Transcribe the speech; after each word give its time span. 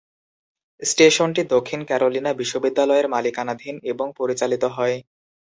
স্টেশনটি 0.81 1.41
দক্ষিণ 1.53 1.79
ক্যারোলিনা 1.85 2.31
বিশ্ববিদ্যালয়ের 2.33 3.07
মালিকানাধীন 3.07 3.75
এবং 3.91 4.07
পরিচালিত 4.19 4.63
হয়। 4.75 4.95